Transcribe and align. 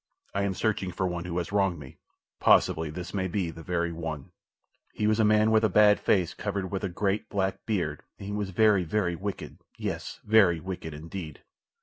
I 0.33 0.41
am 0.41 0.55
searching 0.55 0.91
for 0.91 1.05
one 1.05 1.25
who 1.25 1.37
has 1.37 1.51
wronged 1.51 1.77
me. 1.77 1.99
Possibly 2.39 2.89
this 2.89 3.13
may 3.13 3.27
be 3.27 3.51
the 3.51 3.61
very 3.61 3.91
one." 3.91 4.31
"He 4.95 5.05
was 5.05 5.19
a 5.19 5.23
man 5.23 5.51
with 5.51 5.63
a 5.63 5.69
bad 5.69 5.99
face, 5.99 6.33
covered 6.33 6.71
with 6.71 6.83
a 6.83 6.89
great, 6.89 7.29
black 7.29 7.63
beard, 7.67 8.01
and 8.17 8.27
he 8.27 8.33
was 8.33 8.49
very, 8.49 8.83
very 8.83 9.15
wicked—yes, 9.15 10.19
very 10.25 10.59
wicked 10.59 10.95
indeed." 10.95 11.43